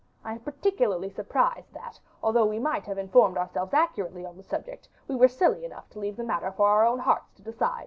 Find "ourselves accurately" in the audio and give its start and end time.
3.37-4.25